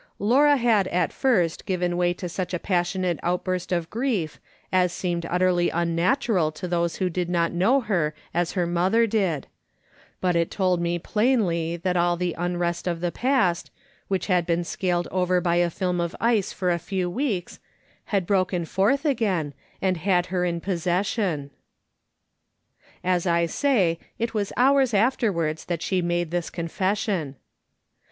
[0.17, 4.39] Laura liad at first given way to such a passionate outburst of grief
[4.73, 9.45] as seemed utterly unnatural to those who did not know her as her mother did;
[10.19, 13.69] but it told me plainly that all the unrest of the past,
[14.07, 17.59] which liad been scaled over by a film of ice for a few weeks,
[18.05, 21.51] had broken forth again and had her in pos session.
[23.03, 27.35] As I say, it was hours afterwards that she made this confession.